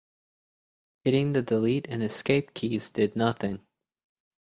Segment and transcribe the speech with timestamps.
[1.03, 3.59] Hitting the delete and escape keys did nothing.